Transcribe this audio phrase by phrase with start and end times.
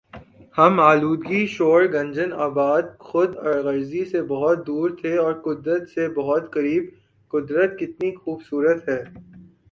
[0.55, 3.29] ہم آلودگی شور گنجان آبادی خود
[3.65, 6.83] غرضی سے بہت دور تھے اور قدرت سے بہت قریب
[7.33, 9.01] قدرت کتنی خوب صورت ہے